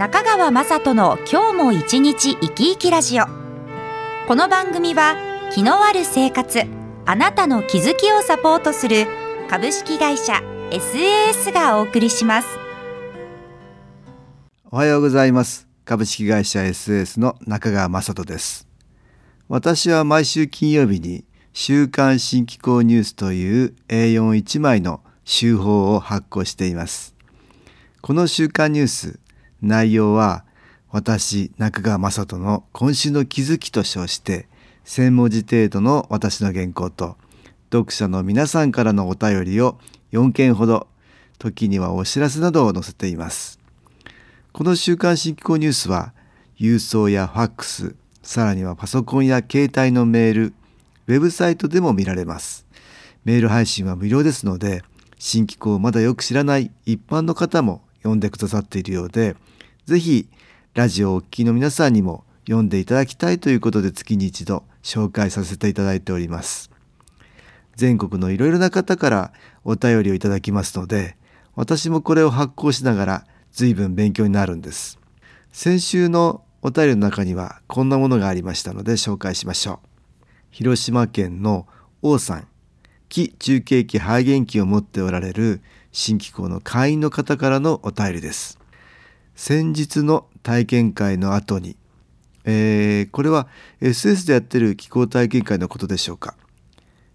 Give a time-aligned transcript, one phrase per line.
[0.00, 3.26] 中川雅人の今日も一日生き生きラジオ。
[4.26, 5.14] この番組は
[5.52, 6.62] 気のある生活
[7.04, 9.06] あなたの気づきをサポートする
[9.50, 10.40] 株式会社
[10.70, 12.48] SAS がお送りします。
[14.70, 15.68] おはようございます。
[15.84, 18.66] 株式会社 SAS の中川雅人です。
[19.48, 27.14] 私は毎週金曜日に週刊新機構ニュースという A41 枚の週報を発行しています。
[28.00, 29.19] この週刊ニュース
[29.62, 30.44] 内容は
[30.90, 34.48] 私中川雅人の今週の気づきと称して
[34.84, 37.16] 1,000文字程度の私の原稿と
[37.72, 39.78] 読者の皆さんからのお便りを
[40.12, 40.88] 4件ほど
[41.38, 43.60] 時にはお知らせなどを載せています。
[44.52, 46.12] この週刊新機構ニュースは
[46.58, 50.54] 郵送やファックスさらにはパソコンや携帯のメール
[51.06, 52.66] ウェブサイトでも見られます。
[53.24, 54.82] メール配信は無料ですので
[55.18, 59.36] 新機構をまだよく知らない一般の方も読んでくださっているようで
[59.90, 60.28] ぜひ
[60.74, 66.70] ラジオをお聞きの皆さんにも読んでいただきたいということで月に一度紹介させていただいております。
[67.74, 69.32] 全国のいろいろな方から
[69.64, 71.16] お便りをいただきますので
[71.56, 75.00] 私もこれを発行しながら随分勉強になるんです。
[75.50, 80.26] 先週のお便りの中にはこんなものがありましたので紹介しましょう。
[80.52, 81.66] 広島県の
[82.00, 82.46] 王さん。
[83.08, 85.60] 気中継機肺元機を持っておられる
[85.90, 88.59] 新機構の会員の方からのお便りです。
[89.42, 91.74] 先日の体験会の後に、
[92.44, 93.48] えー、これは
[93.80, 96.36] SS でやってる気候体験会のことでしょうか。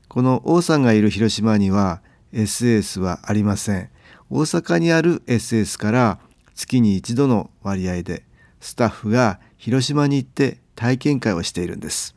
[0.07, 2.01] この王さんがいる広島には
[2.33, 3.91] SS はありません。
[4.31, 6.19] 大阪にある SS から
[6.55, 8.23] 月に一度の割合で
[8.59, 12.16] スタッフが広島に行って体験会をしているんです。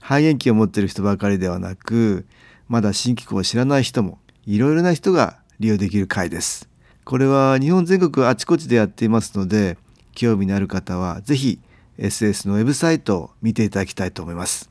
[0.00, 2.26] 肺炎期を持っている人ばかりではなく
[2.66, 6.69] まだ新機構を知らない人もいろいろな人が利用できる会です。
[7.04, 9.78] これは日本全国あちこちでやっていますので
[10.14, 11.58] 興味のある方は是非
[11.98, 14.70] SS のウェブサイトを見ていただきたいと思います。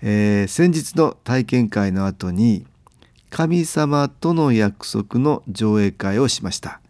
[0.00, 2.66] えー、先日の体験会の後に
[3.30, 6.80] 神様との約束の上映会をしました。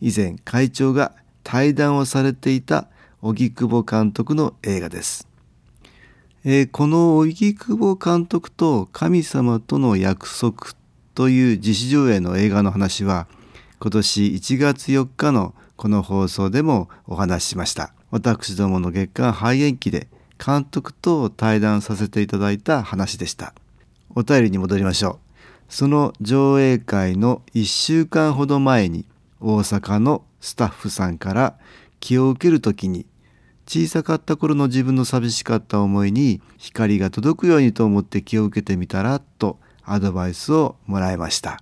[0.00, 1.12] 以前会長が
[1.42, 2.88] 対談をされていた
[3.20, 5.26] 荻窪監督の映画です。
[6.44, 10.72] えー、この荻窪監督と神様との約束
[11.14, 13.26] という自主上映の映画の話は
[13.80, 17.94] 今年1月4日のこの放送でもお話ししました。
[18.10, 20.08] 私どもの月間肺炎期で
[20.44, 23.54] 監督と対談させていただいた話でした。
[24.16, 25.18] お便りに戻りましょう。
[25.68, 29.04] その上映会の1週間ほど前に
[29.40, 31.56] 大阪のスタッフさんから
[32.00, 33.06] 気を受ける時に
[33.68, 41.60] 小さかった頃の自分の寂しかった思いに光が届くようにと思って気を受けてみたらとアドバイスをもらいました。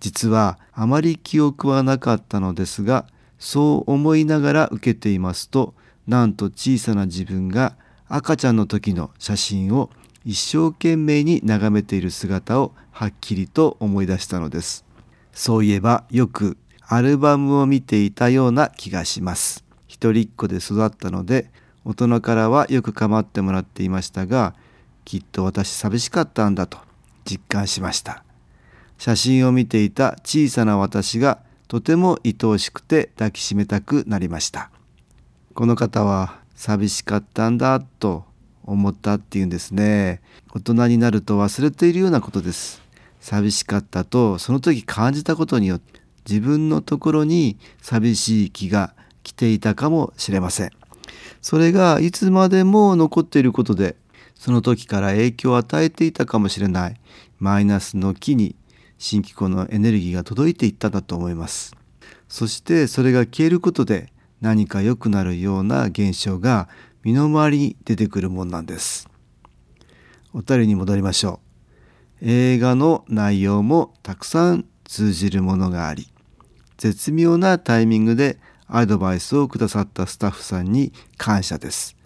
[0.00, 3.06] 実はあまり記憶はなかったのですが
[3.38, 5.74] そう思いながら受けていますと
[6.06, 7.76] なんと小さな自分が
[8.08, 9.90] 赤ちゃんの時の写真を
[10.24, 14.84] 一生懸命に眺めている姿をはっきりと思い出したのです。
[15.32, 16.56] そういえばよく
[16.88, 19.64] アルバムを見ていたような気がします。
[19.86, 21.50] 一人っ子で育ったので
[21.84, 24.54] 大人からはよく構ってもらっていましたが
[25.04, 26.78] きっと私寂しかったんだと
[27.24, 28.25] 実感しました。
[28.98, 34.70] 写真を見ていた小さな私がとても愛おしくて抱きしめたくなりました。
[35.54, 38.24] この方は寂しかったんだと
[38.64, 40.20] 思ったっていうんですね。
[40.54, 42.82] 大人になると忘れているようなことです。
[43.20, 50.70] 寂しかったとその時感じたことによって自分のところに寂しい気が来ていたかもしれません。
[51.42, 53.96] それがいつまでも残っていることで
[54.34, 57.00] その時から影響を与えていたかもしれない。
[57.38, 58.56] マイナスの気に
[58.98, 61.74] 新機構のエネルギーが届いていったんだと思います。
[62.28, 66.68] そしてそれが消えることで何か良くなるような現象が
[67.02, 69.08] 身の回りに出てくるもんなんです。
[70.32, 71.40] お便りに戻りましょ
[72.22, 72.28] う。
[72.28, 76.08] 映画の内容もたくさん通じるものがあり
[76.78, 81.96] 絶妙なタイミングでアドバイスをくださったスタッフさんに感謝です。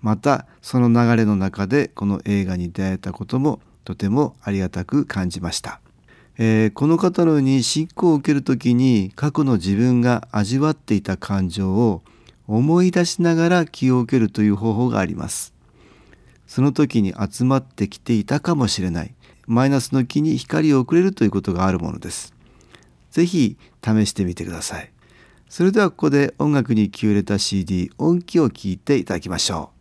[0.00, 5.80] またその流れの中でこの映画に出会えたこともとてもありがたく感じました。
[6.38, 12.02] えー、この方のように信仰を受ける時に過去の自分が味わっていた感情を
[12.46, 15.54] 思い出しながら気を受けるという方法があります。
[16.46, 19.14] その時に集まってきていたかもしれない。
[19.46, 22.34] マイナスの気に光を送れるということがあるものです。
[23.10, 24.90] ぜひ試してみてください。
[25.48, 29.79] それではここで音楽に気を入れた CD 音気を聞いていただきましょう。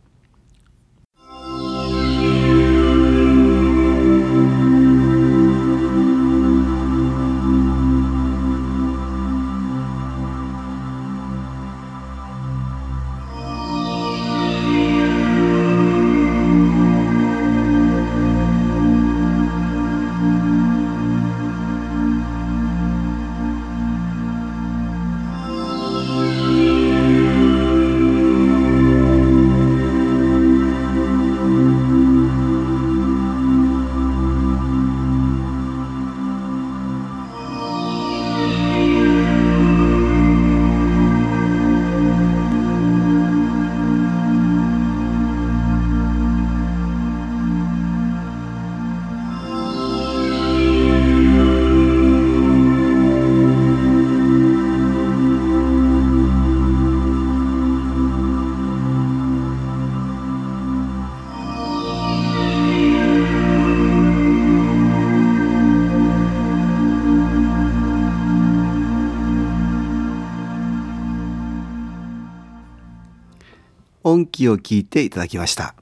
[74.39, 75.75] 音気を聞いていただきました。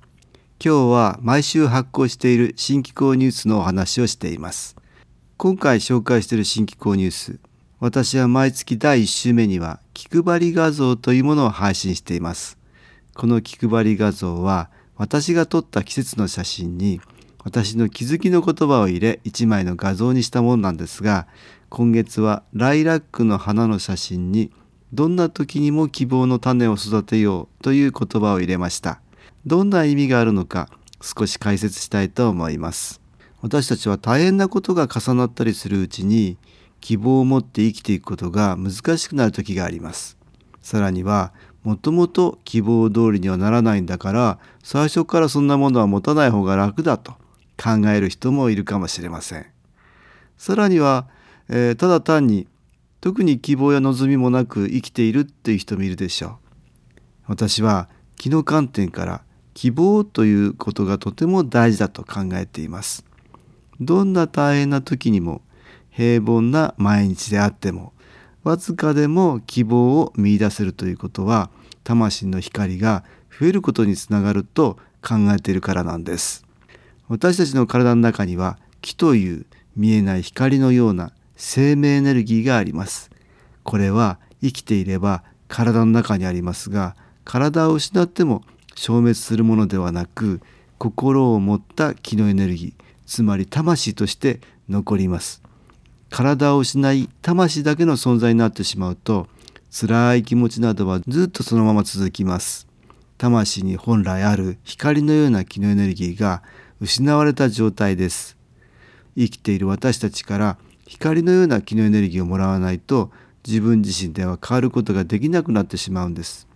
[0.63, 4.75] 今日は毎週発行している新機構ニュースのお話をしています。
[5.37, 7.39] 今回紹介している新機構ニュース
[7.79, 12.57] 私は毎月第1週目には気配り画像というものを配信しています。
[13.13, 16.99] この気配り画像は私が撮った季節の写真に
[17.43, 21.27] 私の気づきの言葉を入れ1枚の画像にしたものなんですが
[21.69, 24.51] 今月はライラックの花の写真に
[24.93, 29.01] どんな時にも希望の種を育てようという言葉を入れました。
[29.45, 30.69] どんな意味があるのか
[31.01, 33.01] 少し解説したいと思います。
[33.41, 36.37] 私たちは大変なことが重なったりするうちに
[36.81, 40.17] 希望を持って生きていくことが難しくなる時があります。
[40.61, 41.33] さらには
[41.63, 47.13] もともと希望通りにはならないんだから最初からそんなものは持たない方が楽だと
[47.61, 49.45] 考える人もいるかもしれません。
[50.37, 51.07] さらには、
[51.49, 52.47] えー、ただ単に
[53.01, 56.31] 特に希望や望みもなく生きているっていう人もいるでしょう。
[57.27, 59.23] 私は気の観点から
[59.53, 63.05] 希望ということがとても大事だと考えています。
[63.79, 65.41] どんな大変な時にも
[65.89, 67.93] 平凡な毎日であっても
[68.43, 71.49] わずかでも希望を見いだせるということは
[71.83, 73.03] 魂の光が
[73.39, 76.45] 増えることにつながると考えているからなんです。
[77.07, 79.45] 私たちの体の中には気という
[79.75, 83.09] 見えない光のような生命エネルギーがあります。
[83.63, 88.43] これは生きていれば体の中にありますが体を失っても
[88.75, 90.41] 消滅するものではなく
[90.77, 95.41] 心を持った気のエネルギーつまり魂として残ります。
[96.09, 99.27] 体を失い魂だけの存在になってしまうと
[99.71, 102.67] 辛い気持ちなどはずっとそのまま続きます。
[103.17, 106.43] 魂に本来ある光のような気のエネルギーが
[106.79, 108.37] 失われた状態です。
[109.17, 110.57] 生きている私たちから
[110.87, 113.11] 光のような気のエネルギーをもらわないと
[113.45, 116.47] 自分自身では変わることができなくなってしまうんです。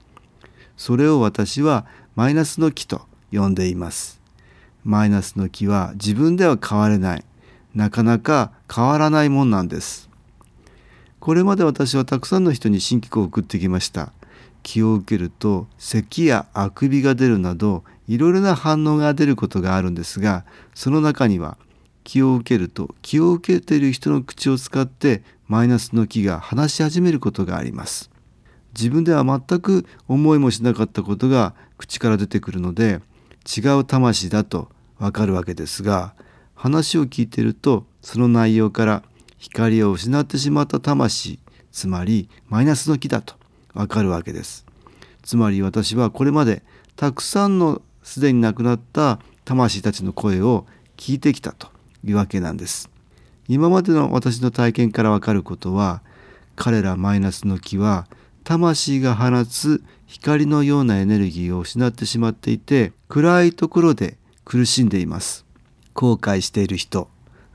[0.78, 3.02] それを私はマイナスの気と
[3.32, 4.22] 呼んでいます。
[4.84, 7.26] マイナスの気は自分では変われない。
[7.76, 10.10] なかなか変わらないもんなんです。
[11.20, 14.14] これまで私はたくさんの人に新規を送ってきました。
[14.64, 21.58] 気を受けると咳やあくびが出るなどいろいろな反応が出ることがあるんですがその中には
[22.04, 28.10] 気を受けると気を受けている人の口を使ってマイナスの気が話し始めることがあります。
[28.74, 33.02] 自分では全く思いもしなかったことが口から出てくるので
[33.46, 36.14] 違う魂だとわかるわけですが
[36.56, 39.04] 話を聞いているとその内容から
[39.38, 41.40] 光を失ってしまった魂
[41.72, 43.36] つまりマイナスの気だと
[43.74, 44.66] わかるわけです。
[45.24, 46.64] つまり私はこれまで
[46.96, 50.66] たくさんのすでに亡くなった魂たちの声を
[50.98, 51.70] 聞いてきたと。
[52.06, 52.90] いうわけなんです。
[53.48, 56.02] 今までの私の体験からわかることは
[56.56, 58.08] 彼らマイナスの気は
[58.44, 65.46] 魂が放つ光のようなエネルギーを失ってしまっていて暗いところで苦しんでいます。
[65.94, 67.10] 後悔している人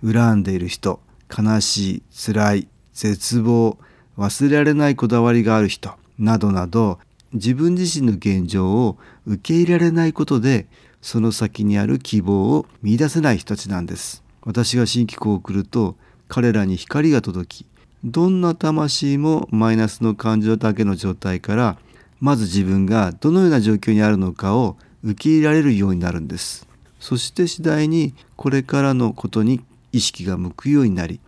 [0.05, 1.01] 恨んでいる人
[1.37, 3.79] 悲しい辛い絶望
[4.19, 6.99] 忘れられないこだわりがある人などなど
[7.33, 10.67] 自分自身の現状を受け入れられないことで
[11.03, 14.26] その先にある希望を見出せない人たちなんです。
[14.47, 15.97] 私が新機構を送ると
[16.29, 17.67] 彼らに光が届き
[18.05, 21.77] どんな魂もマイナスの感情だけの状態から
[22.21, 26.67] まず自分がどのような状況にあるのかを受け入れられるようになるんです。
[27.01, 29.63] そして次第にこれからのことに
[29.93, 31.21] 意識が向くようになり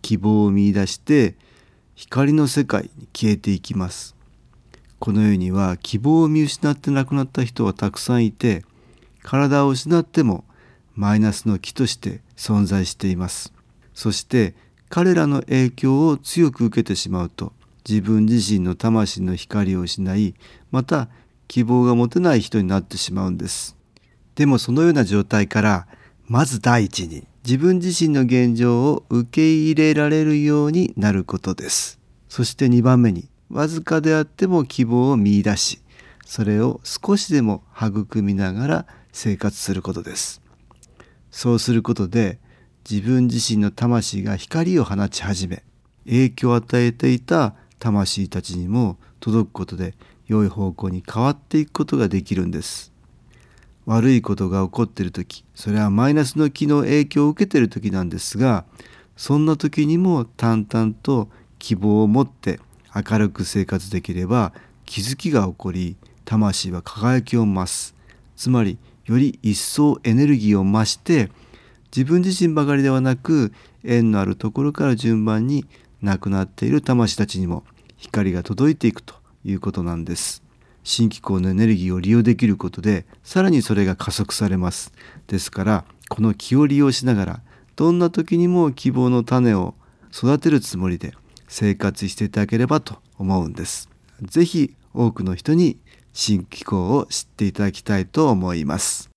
[0.00, 1.34] 希望を見いだして
[1.94, 4.14] 光の世界に消えていきます。
[4.98, 8.64] この世には希望を見失って亡くなった人はたくさんいて
[9.22, 10.44] 体を失っても
[10.96, 13.52] マイナスの木として存在しています。
[13.94, 14.54] そして
[14.88, 17.52] 彼らの影響を強く受けてしまうと
[17.88, 20.34] 自分自身の魂の光を失い
[20.70, 21.08] また
[21.48, 23.76] 希望が持てない人になってしまうんです。
[24.34, 25.86] でもそのような状態から
[26.26, 32.00] まず第一に自分自身の現状を受け入れられるようになることです。
[32.28, 35.80] そして2番目にわずかであっても希望を見いだし
[36.24, 40.45] それを少しでも育みながら生活することです。
[41.36, 42.38] そうすることで
[42.90, 45.64] 自分自身の魂が光を放ち始め
[46.06, 49.92] 影響を与えていた魂たちにも届くことで
[50.26, 52.90] 良い方向に変わっていくことができるんです。
[53.84, 58.64] 悪いことが起こっている時それはマイナスの気の影響を受けている時なんですが
[59.18, 61.28] そんな時にも淡々と
[61.58, 62.60] 希望を持って
[62.94, 64.54] 明るく生活できれば
[64.86, 67.94] 気づきが起こり魂は輝きを増す。
[68.36, 71.30] つまりより一層エネルギーを増して
[71.96, 73.52] 自分自身ばかりではなく
[73.84, 75.64] 縁のあるところから順番に
[76.02, 77.64] 亡くなっている魂たちにも
[77.96, 80.42] 光が届いていくということなんです。
[80.82, 84.92] 新機構のエネルギーを利用できることでさらにそれが加速されます。
[85.26, 87.40] ですからこの気を利用しながら
[87.76, 89.74] どんな時にも希望の種を
[90.12, 91.14] 育てるつもりで
[91.48, 93.88] 生活していただければと思うんです。
[94.22, 95.78] 是非多くの人に
[96.18, 99.10] 新機構を知っていただきたいと思います。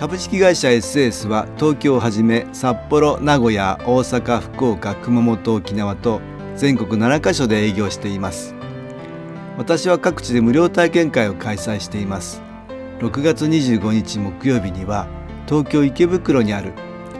[0.00, 6.20] 株式会社 SS は東京をはじめ札幌名古屋大阪福岡熊本沖縄と
[6.56, 8.56] 全国7カ所で営業しています。
[9.56, 12.42] 私は各地で無料体験会を開催しています。
[12.98, 15.06] 6月25日木曜日には
[15.46, 16.72] 東京池袋にある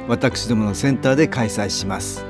[0.08, 2.29] 私どものセンターで開催します。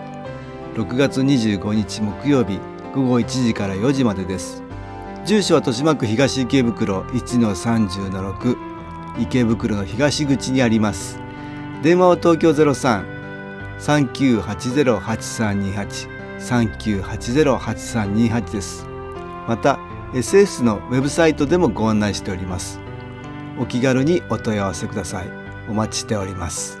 [0.75, 2.59] 6月25日木曜日
[2.95, 4.63] 午後1時から4時までです。
[5.25, 8.57] 住所は豊島区東池袋1-30-6
[9.19, 11.19] 池袋の東口にあります。
[11.83, 12.51] 電話は東京
[13.79, 18.87] 03-3980-8328 3980-8328です。
[19.47, 19.79] また
[20.13, 22.79] SS のウェブサイトでもご案内しております。
[23.59, 25.29] お気軽にお問い合わせください。
[25.69, 26.80] お待ちしております。